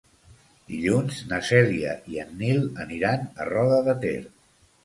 Dilluns 0.71 1.19
na 1.33 1.39
Cèlia 1.51 1.91
i 2.13 2.19
en 2.23 2.33
Nil 2.39 2.65
aniran 2.87 3.29
a 3.45 3.49
Roda 3.53 3.79
de 3.91 3.97
Ter. 4.07 4.19